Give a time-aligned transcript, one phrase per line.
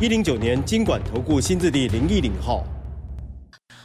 [0.00, 2.64] 一零九年金管投顾新字第零一零号，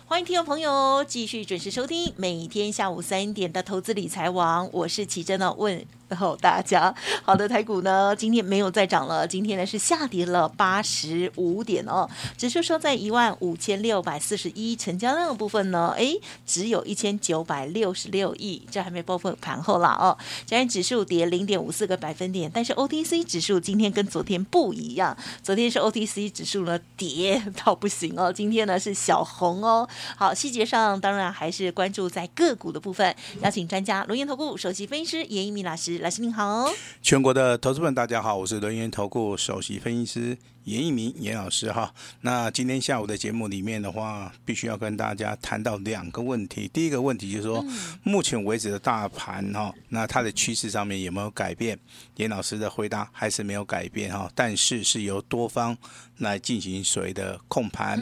[0.07, 5.83] 欢迎听众朋友继续准时收听每天下午三点的投资理财王，我是奇珍呢问。
[6.15, 20.15] 候大家好的台股呢，今天没有再涨了，今天呢是下跌了八十五点哦，指数收在一万五千六百四十一，成交量的部分呢，哎，只有一千九百六十六亿，这还没包括盘后啦哦。
[20.47, 29.89] 虽然指数跌零点五四个百分点，但是 OTC 指数今天跟昨天不一样，昨天是 OTC 指数呢跌到不行哦，今天呢是小红哦。
[30.15, 35.97] 好，细节上当然还是关注在个股的部分，邀请专家龙岩投顾首席分析师严一鸣老师。
[35.99, 36.69] 老师您好，
[37.01, 41.91] 全国的投资们大家好，我是龙岩投顾首席分析师严一鸣严老师哈。
[42.21, 46.69] 那今天下午的节目里面的话，必须要跟大家谈到两个问题。
[46.71, 47.65] 第一个问题就是说，
[48.03, 51.79] 目前为止的大盘哈，那它的趋势上面有没有改变？
[52.17, 55.77] 严老师的回答还是没有改变哈，但是是由多方
[56.17, 57.99] 来进行所谓的控盘。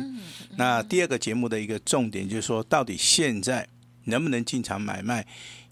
[0.58, 3.68] 那第二个节目的一个重点就是说，到底现在
[4.06, 5.26] 能不能进场买卖？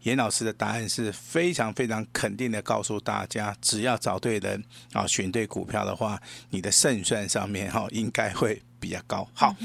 [0.04, 9.28] 严老师的答案是非常非常肯定的，告诉大家，只要找对人啊，选对股票的话，你的胜算上面哈应该会比较高。
[9.34, 9.56] 好，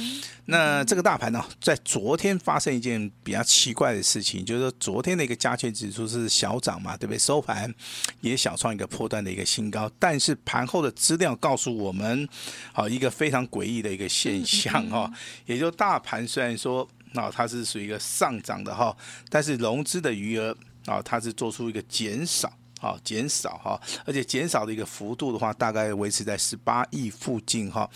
[0.44, 7.18] 那这个大盘呢，在昨天发生一件比较奇怪的事情，就是说昨天的一个加权指数是小涨嘛，对不对？
[7.18, 7.72] 收盘
[8.20, 12.28] 也小创一个破断的一个新高，但是盘后的资料告诉我们，
[12.72, 15.10] 好一个非常诡异的一个现象哈，
[15.46, 16.86] 也就大盘虽然说。
[17.16, 18.96] 啊，它是属于一个上涨的哈，
[19.28, 20.56] 但是融资的余额
[20.86, 27.88] 啊，它是做出一个减少，啊，减少哈，而且减少的一个幅度的话，大概维持在十八亿附近哈。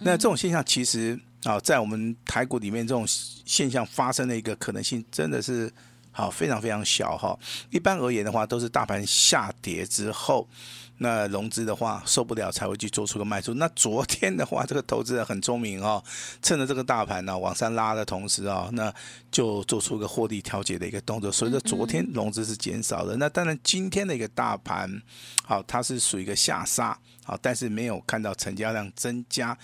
[0.00, 5.72] 那这种现象其实啊，在我们台股里面，这种现象发生的一个可能性真的是
[6.12, 7.36] 好非常非常小哈。
[7.70, 10.48] 一般而言的话，都是大盘下跌之后。
[10.98, 13.54] 那融资的话受不了才会去做出个卖出。
[13.54, 16.00] 那昨天的话，这个投资人很聪明哦，
[16.40, 18.94] 趁着这个大盘呢往上拉的同时啊，那
[19.28, 21.32] 就做出个获利调节的一个动作。
[21.32, 23.16] 所以说昨天融资是减少的。
[23.16, 25.02] 那当然今天的一个大盘，
[25.44, 29.58] 好，它是属于一个下杀，好，但是没有看到成交量增加。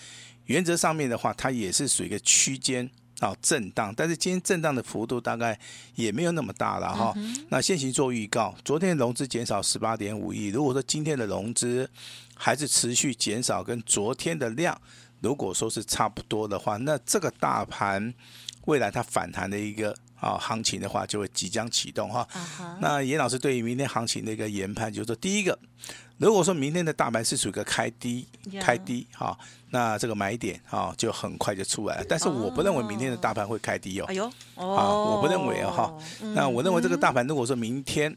[0.45, 2.89] 原则上面的话，它也是属于一个区间。
[3.19, 5.59] 啊，震荡，但是今天震荡的幅度大概
[5.95, 7.13] 也没有那么大了哈。
[7.49, 11.89] 那先行做预告，昨天融资减少十八点五亿，如果说今天的融资
[12.35, 14.79] 还是持续减少，跟昨天的量
[15.21, 18.13] 如果说是差不多的话，那这个大盘
[18.65, 22.27] 未来它反弹的一个啊行情的话，就会即将启动哈。
[22.79, 25.57] 那严老师对于明天行情的一个研判，就是说第一个。
[26.17, 28.27] 如果说明天的大盘是属于一个开低，
[28.59, 29.37] 开低哈，
[29.69, 32.05] 那这个买点哈就很快就出来了。
[32.09, 34.05] 但是我不认为明天的大盘会开低哦。
[34.09, 34.25] 哎呦，
[34.55, 35.93] 啊，我不认为啊哈。
[36.35, 38.15] 那我认为这个大盘如果说明天。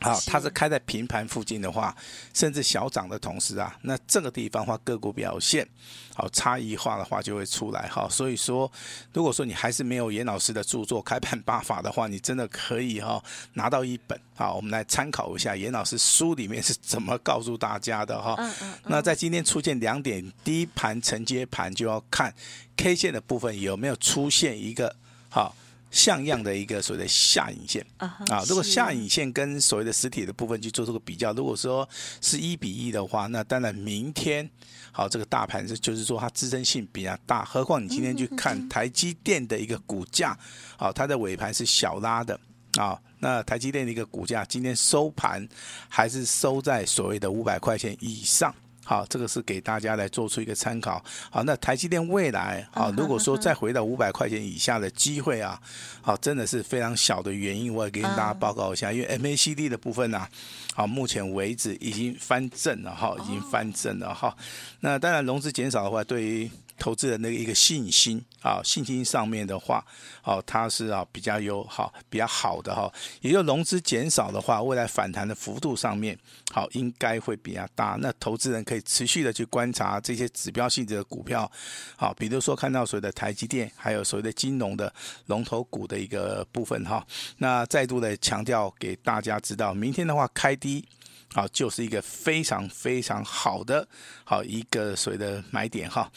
[0.00, 1.94] 好，它是开在平盘附近的话，
[2.32, 5.66] 甚至小涨的同时啊，那这个地方的话个股表现
[6.14, 8.08] 好差异化的话就会出来哈。
[8.08, 8.70] 所以说，
[9.12, 13.20] 如果说你还是没有严老师的著作《开盘八法》的话，你真的可以哈
[13.54, 18.38] 拿到一本好，我们来参考一下严老师书里面是怎么告诉大家的哈。
[18.84, 22.32] 那在今天出现两点，第一盘承接盘就要看
[22.76, 24.94] K 线的部分有没有出现一个
[25.28, 25.56] 好。
[25.90, 31.88] 像样的一个所谓的下影线啊，如果下影线跟所谓的实体的部分去做这个比较，如果说
[32.20, 34.48] 是一比一的话，那当然明天
[34.92, 40.38] 好这个大盘是就是说它支撑性比较大，何况你今天去看台积电的一个股价，
[40.76, 42.38] 好，它的尾盘是小拉的
[42.76, 45.48] 啊，那台积电的一个股价今天收盘
[45.88, 48.54] 还是收在所谓的五百块钱以上。
[48.88, 51.04] 好，这个是给大家来做出一个参考。
[51.28, 55.60] 好，那台积电未来啊，如果说再回到五百块钱以下的机会啊，
[56.00, 58.90] 好，真的是非常小的原因，我也给大家报告一下。
[58.90, 60.26] 因为 MACD 的部分呢，
[60.74, 64.34] 好，目前为止已经翻正了哈，已经翻正了哈。
[64.80, 69.84] 那当然融资减少的话，对于投资人的一个信心啊，信心上面的话，
[70.22, 72.90] 哦，它是啊比较有好比较好的哈，
[73.20, 76.18] 也就融资减少的话，未来反弹的幅度上面，
[76.52, 77.98] 好应该会比较大。
[78.00, 81.50] 那投资人可以持续的去观察这些指标性质的股票，
[81.96, 84.92] 好，比如说看到所谓的台积电，还有所谓的金融的
[85.26, 87.04] 龙头股的一个部分哈。
[87.38, 90.86] 那再度的强调给大家知道，明天的话开低。
[91.34, 93.86] 好，就是一个非常非常好的
[94.24, 96.10] 好一个所谓的买点哈。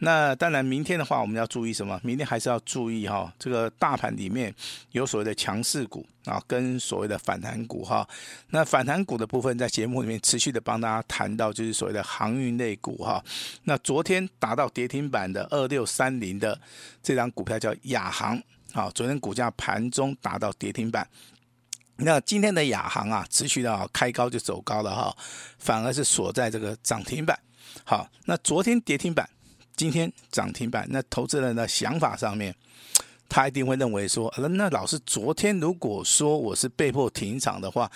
[0.00, 1.98] 那当然，明天的话，我们要注意什么？
[2.04, 4.54] 明天还是要注意哈，这个大盘里面
[4.92, 8.06] 有所谓的强势股啊，跟所谓的反弹股哈。
[8.50, 13.24] 那反弹股的部分，在节目里面持续的帮大家谈到，就是所谓的航运类股哈。
[13.64, 16.60] 那昨天达到跌停板的二六三零的
[17.02, 18.40] 这张股票叫亚航，
[18.72, 21.08] 好，昨天股价盘中达到跌停板。
[22.00, 25.16] 那今天的亚航啊，持续的开高就走高了哈，
[25.58, 27.38] 反而是锁在这个涨停板。
[27.84, 29.28] 好，那昨天跌停板，
[29.76, 30.86] 今天涨停板。
[30.90, 32.54] 那投资人的想法上面，
[33.28, 37.90] 他一定会认为说，那老师昨天如果说我是被迫停场的话，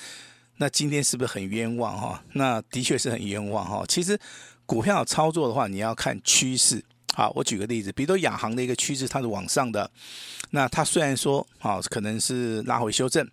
[0.57, 2.23] 那今天是不是很冤枉哈？
[2.33, 3.85] 那的确是很冤枉哈。
[3.87, 4.19] 其实
[4.67, 6.85] 股票操作的话，你要看趋势。
[7.15, 9.89] 好，我举个例子，比如说亚航的一个趋势，它是往上的，
[10.51, 13.25] 那它虽然说啊，可能是拉回修正。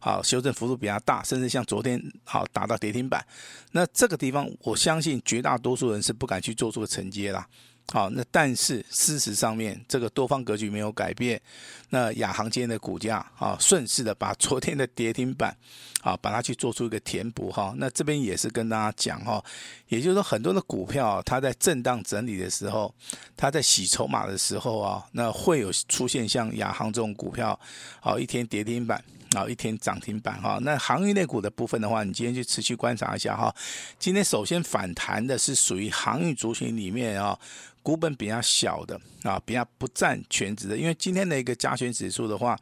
[0.00, 3.24] 好，修正幅度比较大，甚至像昨天好达到跌停板，
[3.72, 7.46] 那这个地方我相信绝大多数人是不敢去做出承接啦。
[7.90, 11.40] 好，那但是事实上面这个多方格局没有改变，
[11.88, 15.56] 那亚航今天的股价啊顺势的把昨天的跌停板
[16.02, 19.42] 啊把它去做出一个填补哈，那这边也是跟大家讲哈，
[19.88, 22.94] 也就是说很多的股票它在震荡整理的时候，
[23.34, 27.58] 它在洗筹码的时候啊，那会有出现像亚航这种股票，
[28.00, 29.02] 好一天跌停板。
[29.36, 33.54] 啊，一天涨停板哈，那航运类股的部分的话，你今天就持续观察一下哈。
[33.98, 37.38] 今天首先反弹的是属于航运族群里面啊，
[37.82, 40.76] 股本比较小的啊，比较不占全值的。
[40.76, 42.58] 因为今天的一个加权指数的话，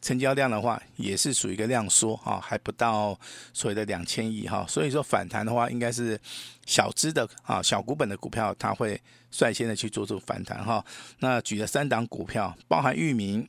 [0.00, 3.18] 成交量的话也是属于一个量缩啊，还不到
[3.52, 4.64] 所谓的两千亿哈。
[4.66, 6.18] 所以说反弹的话，应该是
[6.64, 8.98] 小资的啊，小股本的股票，它会
[9.30, 10.82] 率先的去做出反弹哈。
[11.18, 13.46] 那举了三档股票，包含域名。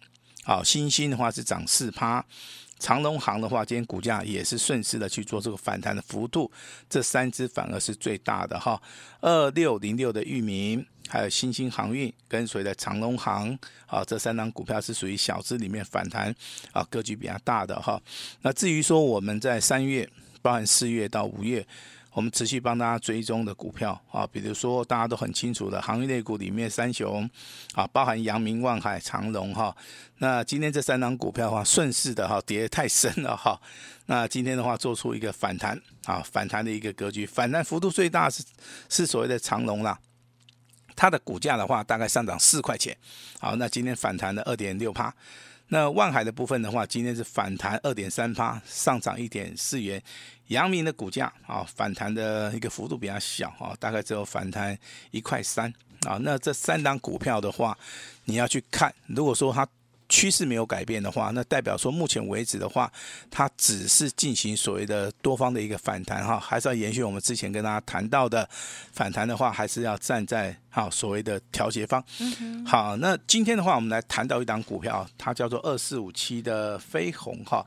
[0.48, 2.24] 好，新兴的话是涨四趴，
[2.80, 6.50] 长荣航的话，今天股价也是顺势的去做这个反弹的幅度，
[6.90, 8.82] 这三只反而是最大的哈。
[9.20, 16.34] 二六零六的裕民，还有新兴航运跟随的长隆航，啊，这三档股票是属于小资里面反弹
[16.72, 18.02] 啊，格局比较大的哈。
[18.42, 20.10] 那至于说我们在三月，
[20.42, 21.68] 包含四月到五月。
[22.18, 27.30] 我们持续帮大家追踪的股票啊，比如说大家都很清楚的航运类股里面三雄
[27.76, 29.76] 啊，包含阳明、万海、长荣哈。
[30.18, 33.62] 那今天这三档股票的话，顺势的哈，跌得太深了哈。
[34.08, 38.44] 那今天的话，做出一个反弹啊，反弹的一个格局，反弹幅度最大是
[38.90, 40.00] 是所谓的长荣啦，
[40.96, 42.98] 它的股价的话大概上涨四块钱。
[43.40, 45.14] 好，那今天反弹了二点六趴。
[45.70, 50.02] 那万海的部分的话，今天是反弹二点三八，上涨一点四元。
[50.48, 54.78] 阳明的股价啊，反弹的一个幅度比较小啊，大概只有反弹
[55.12, 55.74] 一块三
[56.08, 56.18] 啊。
[56.22, 57.78] 那这三档股票的话，
[58.24, 59.68] 你要去看，如果说它
[60.10, 62.92] 趋势没有改变的话，那代表说目前为止的话，
[63.30, 68.48] 它只是进行所谓的多方的一个反弹哈，还是要延续我们之前跟大家谈到的
[68.92, 72.04] 反弹的话，还是要站在哈所谓的调节方。
[72.66, 77.66] 好，那今天的话，我们来谈到一档股票，它叫做二四五七的飞鸿哈。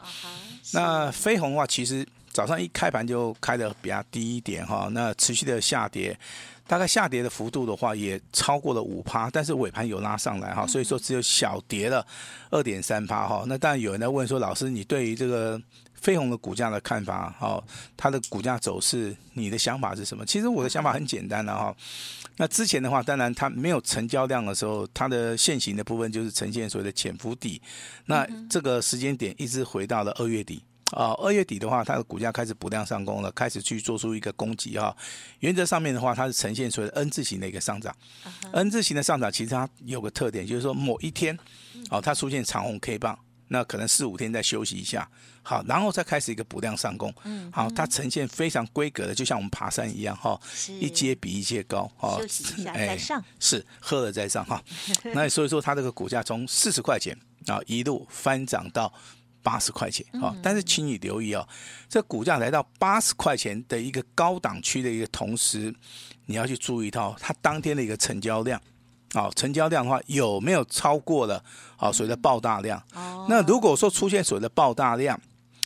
[0.73, 2.07] 那飞鸿的话，其实。
[2.33, 6.19] 早上一开盘就开的比较低一点哈，那持续的下跌，
[6.67, 12.07] 大概下跌的幅度的话也超过了五趴，但是尾盘有拉上来哈，所以说只有小跌了
[12.51, 13.45] 二点三趴哈。
[13.47, 15.61] 那当然有人在问说，老师你对于这个
[15.95, 17.63] 飞鸿的股价的看法哈，
[17.97, 20.25] 它的股价走势，你的想法是什么？
[20.25, 21.75] 其实我的想法很简单的哈。
[22.37, 27.61] 那之前的话，当然它没有成交量的时候，它的现行的部分就是呈现所谓的潜伏底，
[28.07, 30.63] 那这个时间点一直回到了二月底。
[30.91, 34.97] 啊，二月底的话，它的股价开始补量上攻了，开始去做出一个攻击哈。
[35.39, 37.95] 原则上面的话，它是呈现出来 N 字形的一个上涨。
[38.53, 41.39] N 字形的上涨其实它有个特点，就是说某一天，
[41.91, 43.19] 哦，它出现长红 K 棒，
[43.49, 45.09] 那可能四五天再休息一下，
[45.43, 47.15] 好，然后再开始一个补量上攻。
[47.23, 50.41] 嗯好，它呈现非常规格的，就像我们爬山一样哈，
[50.81, 51.91] 一阶比一阶高。
[52.19, 53.23] 休息一下再上。
[53.39, 54.61] 是喝了再上哈。
[55.15, 57.17] 那所以说它这个股价从四十块钱
[57.47, 58.93] 啊一路翻涨到。
[59.43, 60.35] 八十块钱啊！
[60.43, 61.47] 但是请你留意哦，
[61.89, 65.75] 这股价来到八十块钱的一个高档区的一个同时，
[66.27, 68.61] 你要去注意到它当天的一个成交量，
[69.13, 71.43] 啊，成交量的话有没有超过了
[71.77, 72.83] 啊所谓的爆大量？
[72.95, 75.21] 哦那如果说出现所谓的爆大量，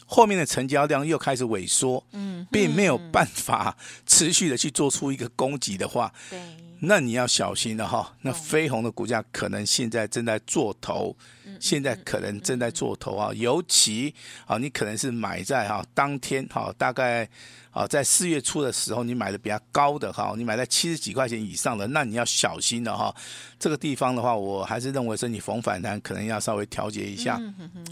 [0.07, 3.76] 后面的成交量又开始萎缩，嗯并没有办法
[4.07, 6.38] 持续的去做出一个攻击的话，对
[6.81, 8.14] 那你要小心了哈。
[8.21, 11.16] 那飞鸿的股价可能现在正在做头。
[11.61, 14.15] 现在可能正在做头啊，尤其
[14.47, 17.29] 啊，你可能是买在哈当天哈，大概
[17.71, 23.15] 啊在四月初的时候，你买的比较高的哈，你买在七十几块钱以上的，那你要小心了哈。
[23.59, 27.41] 这个地方的话，我还是认为说你逢反弹可能要稍微调节一下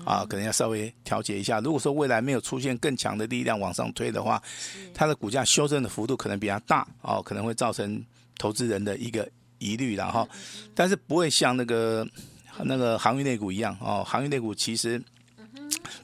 [0.04, 1.60] 啊，可能要稍微调节一下。
[1.60, 4.42] 如果说未来没有出现更强的力量往上推的话，
[4.94, 8.04] 它的股价修正的幅度可能比较大哦，可能会造成
[8.38, 9.28] 投资人的一个
[9.58, 10.28] 疑虑了哈。
[10.74, 12.06] 但是不会像那个。
[12.64, 15.02] 那个航运类股一样哦，航运类股其实，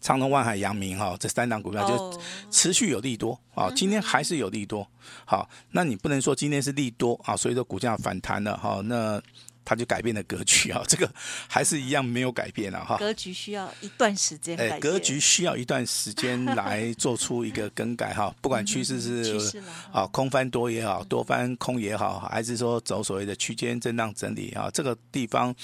[0.00, 4.86] 长隆、万海、阳明哈这三档股票就持续有利多啊，今天还是有利多。
[5.24, 9.20] 好，那你不能说今天是利多啊，所以说股价反弹了哈，那
[9.64, 11.10] 它就改变了格局啊，这个
[11.46, 12.96] 还是一样没有改变了哈。
[12.96, 19.62] 格局需要一段时间，哎，格局需要一段时间来做出一个更改哈，不管趋势是
[19.92, 25.54] 啊空翻多也好，多翻空也好，还是说走所谓的区间震荡整理啊，这个地方。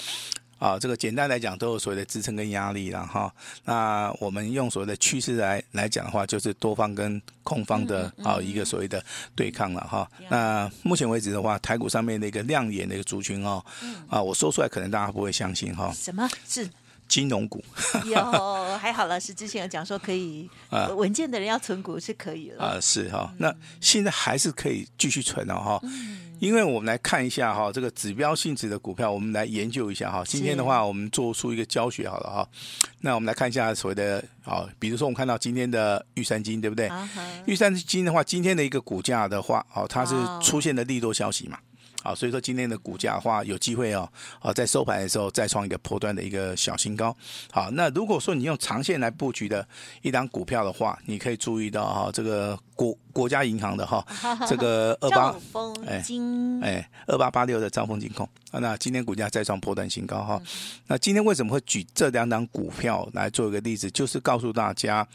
[0.57, 3.33] 啊，这个简单来讲都有所谓的支撑跟压力了哈。
[3.65, 9.03] 那我们用所谓的趋势来来讲的话，就是多方跟空方的啊一个所谓的
[9.35, 10.09] 对抗了哈。
[10.29, 13.63] 那目前为止的话，台股上面的一个亮眼的一个族群哦，
[14.09, 15.91] 啊，我说出来可能大家不会相信哈。
[15.93, 16.69] 什么是？
[17.07, 17.63] 金融股
[18.05, 18.15] 有
[18.77, 23.33] 还好了，是之前有讲说可以啊，稳健的人要存股是可以了啊，是哈。
[23.37, 25.81] 那现在还是可以继续存哦哈。
[26.39, 30.21] 因为我们来看一下哈，这个指标性质的股票，我们来研究一下哈。
[30.25, 32.47] 今天的话，我们做出一个教学好了哈。
[32.99, 36.91] 那我们来看一下所谓的啊，比如说我们看到今天的玉山金，对不对？
[37.45, 41.57] 玉山金的话，今天的一个股价的话，哦，它是出现了利多消息嘛。
[42.05, 44.07] 好，所以说今天的股价的话，有机会哦，
[44.39, 47.15] 啊，在收盘的时候再创一个破段的一个小新高。
[47.51, 49.67] 好，那如果说你用长线来布局的
[50.03, 54.05] 一档股票的话，你可以注意到哈，这个国国家银行的哈，
[54.47, 55.35] 这个 二八
[55.87, 56.05] 哎
[56.61, 60.39] 哎二八八六的兆丰金控啊，那今天股价再创破段新高哈。
[60.85, 65.07] 那今天为什么会举这两档股票来做一个例子，就是告诉大家。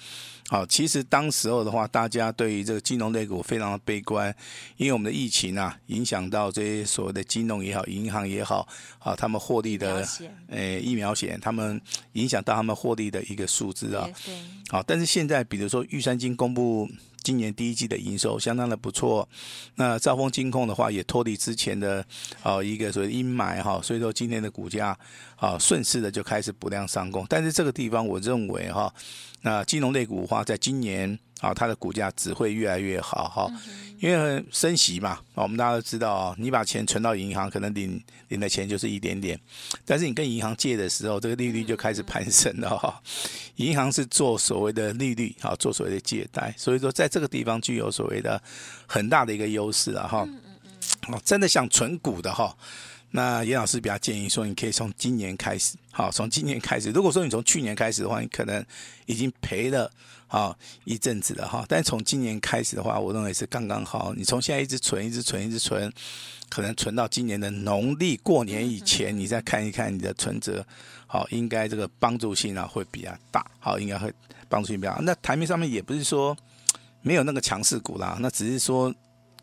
[0.49, 4.35] 好，其实当时候的话，大家对于这个金融类股非常的悲观，
[4.79, 8.67] 因为我们的疫情啊，影响到这些所谓的金融也好，银行也好，
[8.99, 10.07] 啊，他们获利的，
[10.49, 11.81] 诶，疫苗险，他们
[12.13, 14.09] 影响到他们获利的一个数字啊。
[14.69, 16.89] 好，但是现在比如说玉山金公布。
[17.23, 19.29] 今年第一季的营收相当的不错，
[19.75, 22.03] 那兆丰金控的话也脱离之前的
[22.43, 24.99] 啊一个所谓阴霾哈，所以说今天的股价
[25.37, 28.91] 啊顺势的就开始补量上攻，但是这个地方我认为哈，
[29.43, 33.51] 那金融类股的话在今年啊它的股价只会越来越好哈。
[33.99, 39.39] 因为升息嘛，我们大家都知道啊，你把钱存到银行，可能领领的钱就是一点点，
[39.85, 42.99] 但是你跟银行借的时候，这个利率就开始攀升了哈。
[43.57, 48.43] 银行是做所谓的利率啊，做所谓的借贷，所以说在这个地方具有所谓的
[48.87, 50.27] 很大的一个优势啊哈。
[51.09, 52.57] 哦，真的想存股的哈，
[53.11, 56.91] 那严老师比较建议说，你可以从今年开始，好，从今年开始。
[56.91, 58.65] 如果说你从去年开始的话，你可能
[59.07, 59.91] 已经赔了。
[60.33, 64.15] 好一阵子了哈，但从今年开始的话，我认为是刚刚好。
[64.17, 65.93] 你从现在一直存，一直存，一直存，
[66.49, 70.65] 可能存到今年的农历过年以前，你再看一看你的存折，
[71.09, 73.45] 好，应该这个帮助性啊会比较大。
[73.59, 74.15] 好，应该会
[74.49, 75.01] 帮助性比较大。
[75.01, 76.37] 那台面上面也不是说
[77.03, 78.95] 没有那个强势股啦，那只是说。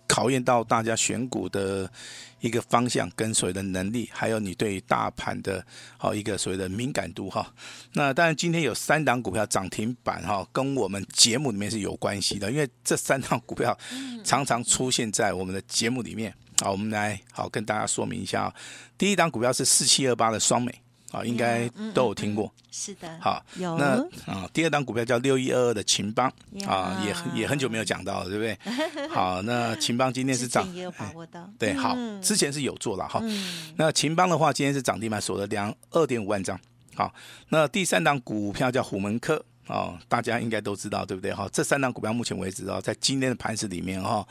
[0.07, 1.91] 考验到大家选股的
[2.39, 5.65] 一个方向跟所谓的能力，还有你对大盘的
[5.97, 7.53] 好一个所谓的敏感度哈。
[7.93, 13.77] 那当然今天有三档股票涨停板哈，跟我们节目里面是有关系的，因为这三档股票
[14.23, 16.33] 常常出现在我们的节目里面。
[16.59, 18.51] 好，我们来好跟大家说明一下。
[18.97, 20.73] 第一档股票是四七二八的双美。
[21.11, 23.19] 啊，应该都有听过，嗯嗯嗯、是的。
[23.21, 26.31] 好，有那啊，第二档股票叫六一二二的秦邦
[26.67, 29.07] 啊，也也很久没有讲到了，对不对？
[29.07, 31.49] 好，那秦邦今天是涨，也有把握到。
[31.57, 33.19] 对，好，之前是有做了哈。
[33.23, 36.59] 嗯、那秦邦的话，今天是涨停板锁了两二点五万张。
[36.93, 37.13] 好，
[37.49, 41.33] 那第三档股票叫虎门科啊，大家应该都知道，对不对？
[41.33, 44.27] 哈，这三档股票目前为止啊，在今天的盘势里面哈，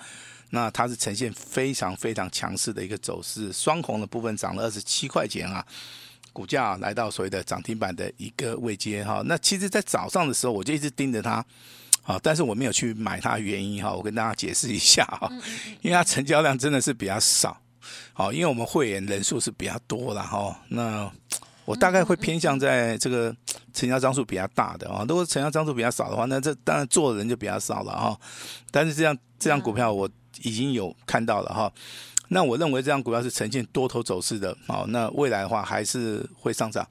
[0.50, 5.64] 那它是呈现非常非常强势的一个走势，双红的部分涨了二十七块钱啊。
[6.36, 11.42] 股价来到所谓的涨停板的一个位阶哈，那其实，在早上的时候我就一直盯着它，
[12.02, 15.32] 啊，但是我没有去买它原因哈，我跟大家解释一下哈，
[15.80, 17.58] 因为它成交量真的是比较少，
[18.12, 21.10] 好，因为我们会员人数是比较多了哈，那
[21.64, 23.34] 我大概会偏向在这个
[23.72, 28.20] 成交张数比较大的啊，如果成交张数比较少的话，那这当然做的人就比较少了哈，
[28.70, 30.06] 但是这样这样股票我
[30.42, 31.72] 已经有看到了哈。
[32.28, 36.86] 那我认为这张股票是呈现多头走势的，好，那未来的话还是会上涨，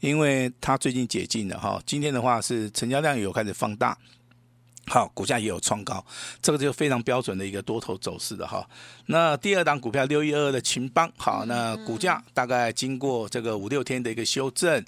[0.00, 1.80] 因为它最近解禁了哈。
[1.86, 3.96] 今天的话是成交量有开始放大，
[4.92, 6.04] 好，股价也有创高，
[6.42, 8.68] 这个就非常标准的一个多头走势的哈。
[9.06, 14.84] 那第二档股票六一二二的秦邦，好，那股价大概经过这个五六天的一个修正，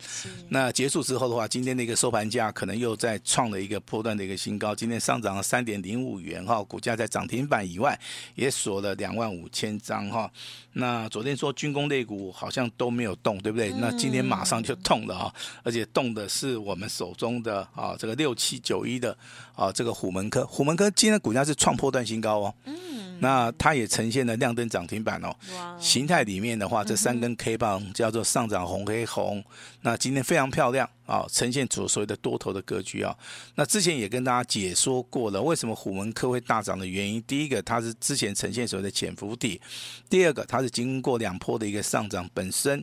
[0.50, 7.98] 那结束之后的话，今天的一个收盘价可能又在创了一个波段的一个新高，今天上涨了三点零五元哈，股价在涨停板以外
[8.34, 10.30] 也锁了两万五千张哈。
[10.74, 13.72] 那昨天说军工类股好像都没有动，对不对？
[13.78, 19.16] 那今天马上就动了哈，而且动的是我们手中的啊这个六七九一的
[19.54, 19.93] 啊这个。
[19.94, 22.54] 虎门科，虎门科今天的股价是创破段新高哦。
[22.64, 22.74] 嗯，
[23.20, 25.34] 那它也呈现了亮灯涨停板哦。
[25.78, 29.42] 形态里面的话，这三根 K 棒叫做上涨红黑红。
[29.82, 33.16] 那今天非常漂亮啊，呈现出所谓的多头的格局啊。
[33.54, 37.22] 那之前也跟大家解说过了，为什么虎门科会大涨的原因。
[37.26, 39.60] 第一个，它是之前呈现所谓的潜伏底；
[40.08, 42.82] 第二个，它是经过两波的一个上涨，本身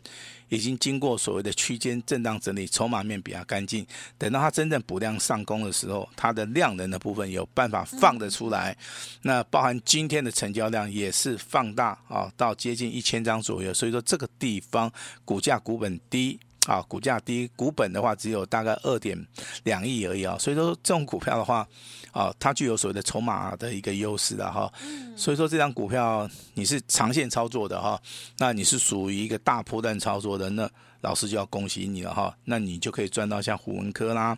[0.50, 3.86] 已经经过所谓的区间震荡整理，筹码面比较干净。
[4.18, 8.78] 等到它真正补量上攻的时候，它的量能的部分有办法放得出来。
[9.24, 13.74] 那包含今天的成交量也是放大啊，到接近一千张左右。
[13.74, 14.92] 所以说这个地方
[15.26, 16.40] 股价股本低。
[16.68, 19.18] 啊，股价低，股本的话只有大概二点
[19.64, 21.68] 两亿而已啊，所以说这种股票的话，
[22.12, 24.72] 啊，它具有所谓的筹码的一个优势的哈。
[25.16, 28.00] 所以说这张股票你是长线操作的哈，
[28.38, 30.70] 那你是属于一个大波段操作的，那
[31.02, 34.38] 老师就要恭喜你了哈，那你就可以赚到像虎文科啦、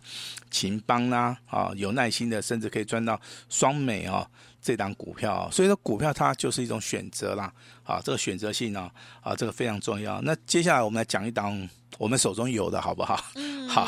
[0.50, 4.26] 秦邦啦，啊，有耐心的，甚至可以赚到双美啊。
[4.64, 7.52] 这档股票，所以说股票它就是一种选择啦，
[7.82, 8.90] 啊，这个选择性呢，
[9.20, 10.22] 啊，这个非常重要。
[10.22, 11.68] 那接下来我们来讲一档
[11.98, 13.22] 我们手中有的好不好？
[13.34, 13.86] 嗯，好，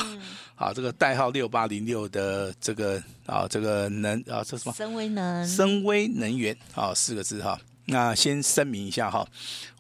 [0.55, 4.73] 好，这个代号六八零六的这个啊，这个能啊，这什么？
[4.75, 7.59] 森威能，森威能源啊，四个字哈。
[7.87, 9.27] 那先声明一下哈，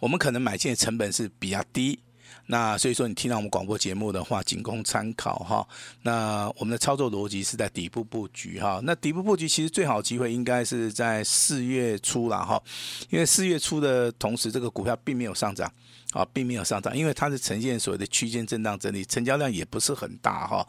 [0.00, 1.98] 我们可能买进的成本是比较低。
[2.46, 5.66] 那所以说，你听到我们广播节目的话，仅供参考哈。
[6.02, 8.80] 那我们的操作逻辑是在底部布局哈。
[8.84, 12.62] 那底部布局其实最好机会应该是在四月初了哈，
[13.10, 15.68] 因为四月初的同时，这个股票并没有上涨
[16.12, 20.66] 啊，并没有上涨，因为它是呈现所谓的区间震荡整理，成交量也不是很大哈。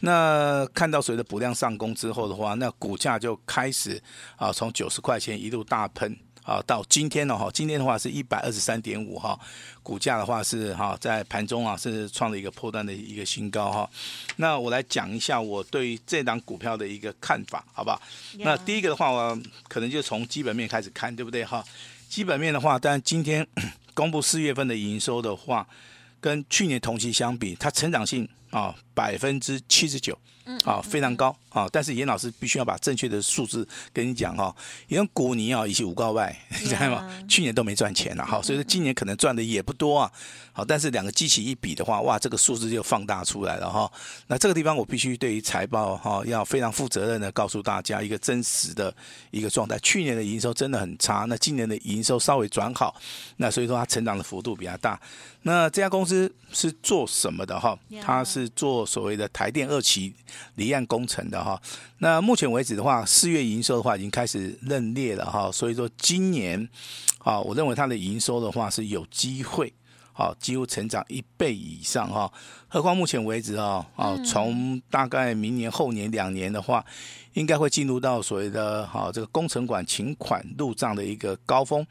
[0.00, 4.02] 那看到所谓的补量上攻之后的话，那股价就开始
[4.36, 6.16] 啊，从九十块钱一路大喷。
[6.48, 9.38] 啊，到今天呢哈，今天的话是一百二十三点五哈，
[9.82, 13.90] 股价的话是哈，在盘中啊是创了一个破断的一个新高哈。
[14.36, 18.00] 那我来讲一下我对这档股票的一个看法，好不好.
[18.38, 19.38] 那第一个的话，我
[19.68, 21.62] 可能就从基本面开始看，对不对哈？
[22.08, 23.46] 基本面的话，但今天
[23.92, 25.68] 公布四月份的营收的话，
[26.18, 30.18] 跟去年同期相比，它成长性啊百分之七十九。
[30.64, 31.68] 啊，非常高啊！
[31.70, 34.56] 但是严老师必须要把正确的数字跟你讲哈，
[34.86, 37.06] 因为股尼啊，以及五告外， 你知道吗？
[37.28, 40.10] 去年都没赚钱了哈，所以说今年可能赚的也不多啊。
[40.54, 43.92] 好，但是两个机器一比的话，哇，这个数字就放大出来了哈。
[44.28, 48.94] 那这个地方我必须对于财报哈要非常负责任的告诉大家一个真实的
[49.30, 49.78] 一个状态。
[49.80, 52.98] 去年的营收真的很差，那今年的营收稍微转好，
[53.36, 54.98] 那所以说它成长的幅度比较大。
[55.42, 57.78] 那这家公司是做什么的哈？
[58.02, 60.14] 它是是做所谓的台电二期。
[60.54, 61.60] 离岸工程的哈，
[61.98, 66.68] 那目前为止的话，四月营收的话已经开始认列了哈，所以说今年
[67.18, 69.72] 啊，我认为它的营收的话是有机会，
[70.18, 72.28] 好，几乎成长一倍以上哈。
[72.66, 76.84] 何况目前为止啊，啊，从大概明年后年两年的话，
[77.34, 81.86] 应该会进入到所谓的哈这个工程款请款入账的一个高峰。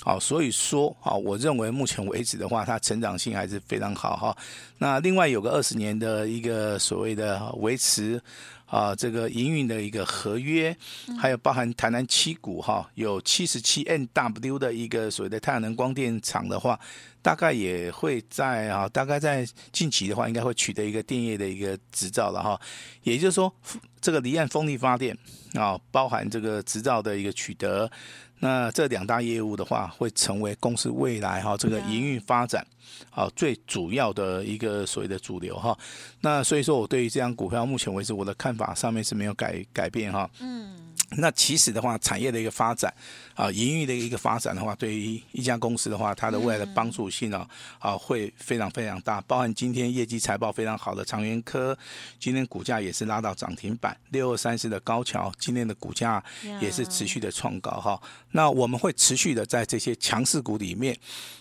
[0.00, 4.34] 好，所以说啊，我认为目前为止的话，它成长性还是非常好哈。
[4.78, 8.18] 那另外有个二十年的一个所谓的维持
[8.64, 10.74] 啊，这个营运的一个合约，
[11.18, 16.78] 还有包含台南七股哈，有七十七 N W 的一个所谓的太阳能光电厂的话，
[17.26, 22.56] 大概也会在啊，大概在近期的话，应该会取得一个电业的一个执照了哈。
[23.02, 23.52] 也就是说，
[24.00, 25.18] 这个离岸风力发电
[25.54, 27.90] 啊，包含这个执照的一个取得。
[28.38, 32.64] 那这两大业务的话，会成为公司未来哈这个营运发展，
[33.10, 35.76] 啊最主要的一个所谓的主流哈。
[36.20, 40.30] 那所以说，我对于这张股票目前为止我的看法上面是没有改改变哈。
[40.38, 40.85] 嗯。
[41.10, 42.92] 那其实的话，产业的一个发展
[43.34, 49.20] 啊，营运的一个发展的话，对于一家公司的话，它的未来的帮助性啊，啊会非常非常大。
[49.20, 51.78] 包含今天业绩财报非常好的长源科，
[52.18, 53.96] 今天股价也是拉到涨停板。
[54.10, 56.22] 六二三四的高桥，今天的股价
[56.60, 58.00] 也是持续的创高哈。
[58.32, 60.96] 那我们会持续的在这些强势股里面，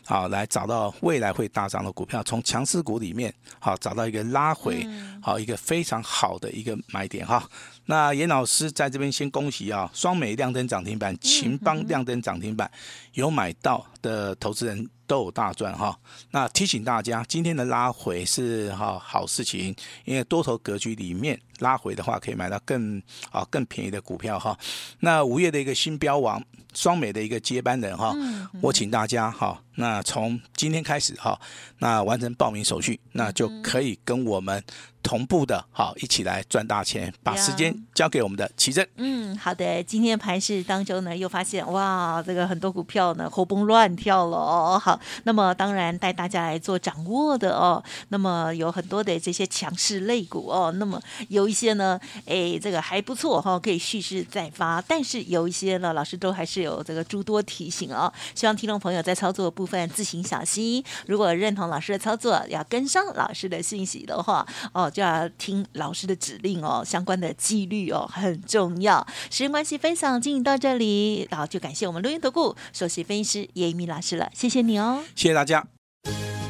[0.05, 4.87] 啊，来找到未来会大涨的股票，从强势股里面，好找到一个拉回，
[5.21, 7.49] 好一个非常好的一个买点哈。
[7.87, 12.69] 那严老师在这边先恭喜啊，双美亮灯涨停板，秦邦亮灯涨停板，
[13.13, 15.97] 有买到的投资人都有大赚哈。
[16.31, 24.55] 那提醒大家，今天的拉回是哈好事情，因为多头格局里面拉回的话，可以买到更啊更便宜的股票哈。
[24.99, 28.13] 那五月的一个新标王，双美的一个接班人哈，
[28.61, 31.39] 我请大家哈，那从今天开始哈，
[31.79, 34.63] 那完成报名手续，那就可以跟我们。
[35.05, 38.83] 同步的，好，一起来赚大钱，把时间交给我们的奇珍。
[38.95, 39.83] 嗯，好的。
[39.83, 44.81] 今天盘势当中呢，又发现哇，这个很多股票呢活蹦乱跳了哦。
[44.81, 47.83] 好，那么当然带大家来做掌握的哦。
[48.09, 54.81] 那么有很多的这些强势类股哦，那么有一些呢，哎，这个还不错哈、哦，可以蓄势再发。
[54.87, 58.11] 但是有一些呢，老师都还是有这个诸多提醒哦。
[58.33, 60.83] 希望听众朋友在操作部分自行小心。
[61.05, 64.91] 如果认同老师的操作，要跟上老师的信息的话，哦。
[64.95, 69.05] 就要听老师的指令哦，相关的纪律哦很重要。
[69.29, 75.65] 时间关系，分享进行到这里，然后就感谢我们录音投顾首席分析师叶明鸣老师了，谢谢你哦，谢谢大家。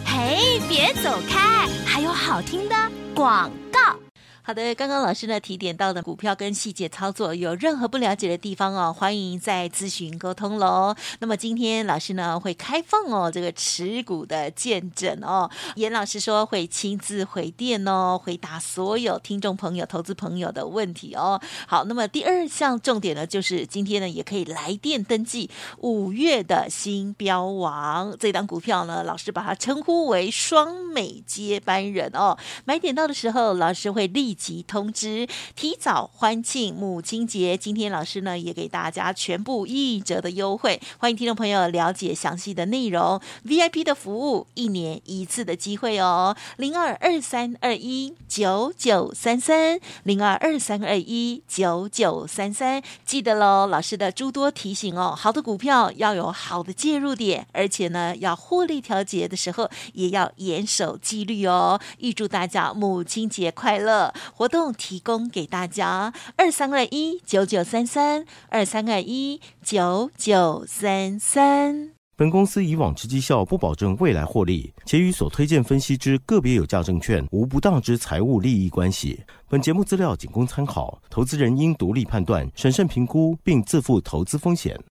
[0.05, 2.75] 嘿，别走开，还有好听的
[3.13, 4.04] 广告。
[4.47, 10.95] 好的，刚刚老师呢提点到的股票跟细节操作，有任何不了解的地方哦，欢迎再咨询沟通喽。
[11.17, 21.41] 那么今天老师呢会开放哦这个持股的见证哦，严老师说会亲自回电哦，回答所有听众朋友、投资朋友的问题哦。
[21.67, 32.37] 好，那么第二项重点呢，就是今天呢也可以来电登记五月的新标王这档股票呢，老师把它称呼为双美接班人哦。
[32.65, 34.34] 买点到的时候，老师会立。
[34.35, 37.57] 及通知，提早欢庆母亲节。
[37.57, 43.19] 今天老师呢也给大家全部一折的优惠，欢迎听众朋友了解详细的内容。
[43.45, 55.15] VIP 的服务，一年一次的机会哦，零二二三二一九九三三，零二二三二一九九三三，记得喽，老师的诸多提醒哦。
[55.17, 61.79] 好的股票要有好的介入点，而且呢，要获利调节的时候也要严守纪律哦。
[61.99, 64.13] 预祝大家母亲节快乐！
[64.33, 71.91] 活动提供给大家：二三二一九九三三，二三二一九九三三。
[72.17, 79.21] 本公司以往之绩效不保证未来获利，且与所推荐分析之个别有价证券无不当之财务利益关系。
[79.49, 84.81] 本节目资料仅供参考，投资人应独立判断、审慎评估，并自负投资风险。